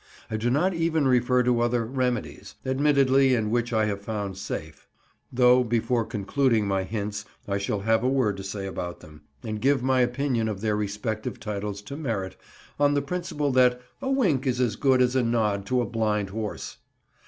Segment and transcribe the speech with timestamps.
[0.31, 4.87] I do not even refer to other "remedies," admittedly and which I have found safe,
[5.31, 9.61] though before concluding my hints I shall have a word to say about them, and
[9.61, 12.35] give my opinion of their respective titles to merit,
[12.79, 16.31] on the principle that "a wink is as good as a nod to a blind
[16.31, 16.77] horse."